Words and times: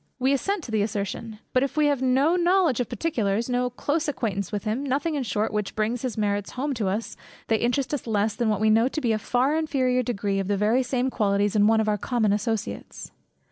We 0.17 0.33
assent 0.33 0.63
to 0.63 0.71
the 0.71 0.81
assertion. 0.81 1.37
But 1.53 1.61
if 1.61 1.77
we 1.77 1.85
have 1.85 2.01
no 2.01 2.35
knowledge 2.35 2.79
of 2.79 2.89
particulars, 2.89 3.51
no 3.51 3.69
close 3.69 4.07
acquaintance 4.07 4.51
with 4.51 4.63
him, 4.63 4.83
nothing 4.83 5.13
in 5.13 5.21
short 5.21 5.53
which 5.53 5.75
brings 5.75 6.01
his 6.01 6.17
merits 6.17 6.53
home 6.53 6.73
to 6.73 6.87
us, 6.87 7.15
they 7.49 7.57
interest 7.57 7.93
us 7.93 8.07
less 8.07 8.33
than 8.35 8.49
what 8.49 8.59
we 8.61 8.71
know 8.71 8.87
to 8.87 8.99
be 8.99 9.11
a 9.11 9.19
far 9.19 9.55
inferior 9.55 10.01
degree 10.01 10.39
of 10.39 10.47
the 10.47 10.57
very 10.57 10.81
same 10.81 11.11
qualities 11.11 11.55
in 11.55 11.67
one 11.67 11.79
of 11.79 11.87
our 11.87 11.99
common 11.99 12.33
associates. 12.33 13.11